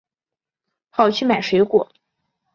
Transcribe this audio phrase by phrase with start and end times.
[0.89, 1.87] 跑去买水果